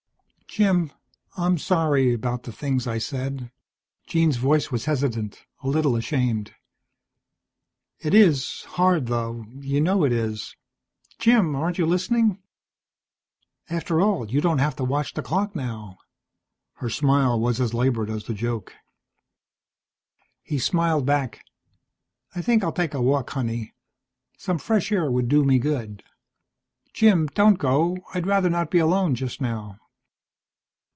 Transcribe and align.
"Jim, 0.53 0.91
I'm 1.37 1.57
sorry 1.57 2.11
about 2.13 2.43
the 2.43 2.51
things 2.51 2.85
I 2.85 2.97
said." 2.97 3.53
Jean's 4.05 4.35
voice 4.35 4.69
was 4.69 4.83
hesitant, 4.83 5.45
a 5.63 5.69
little 5.69 5.95
ashamed. 5.95 6.53
"It 7.99 8.13
is 8.13 8.63
hard, 8.71 9.05
though, 9.07 9.45
you 9.61 9.79
know 9.79 10.03
it 10.03 10.11
is 10.11 10.57
Jim, 11.17 11.55
aren't 11.55 11.77
you 11.77 11.85
listening? 11.85 12.43
After 13.69 14.01
all, 14.01 14.29
you 14.29 14.41
don't 14.41 14.57
have 14.57 14.75
to 14.75 14.83
watch 14.83 15.13
the 15.13 15.21
clock 15.21 15.55
now." 15.55 15.97
Her 16.73 16.89
smile 16.89 17.39
was 17.39 17.61
as 17.61 17.73
labored 17.73 18.09
as 18.09 18.25
the 18.25 18.33
joke. 18.33 18.73
He 20.43 20.59
smiled 20.59 21.05
back. 21.05 21.45
"I 22.35 22.41
think 22.41 22.61
I'll 22.61 22.73
take 22.73 22.93
a 22.93 23.01
walk, 23.01 23.29
honey. 23.29 23.73
Some 24.37 24.57
fresh 24.57 24.91
air 24.91 25.09
would 25.09 25.29
do 25.29 25.45
me 25.45 25.59
good." 25.59 26.03
"Jim, 26.93 27.27
don't 27.27 27.57
go. 27.57 27.97
I'd 28.13 28.27
rather 28.27 28.49
not 28.49 28.69
be 28.69 28.79
alone 28.79 29.15
just 29.15 29.39
now." 29.39 29.77